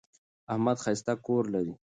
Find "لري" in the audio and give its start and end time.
1.53-1.73